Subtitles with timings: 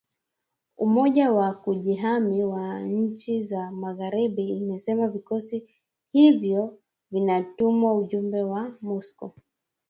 [0.77, 5.69] Umoja wa kujihami wa nchi za magharibi imesema vikosi
[6.11, 6.79] hivyo
[7.11, 9.31] vinatuma ujumbe kwa Moscow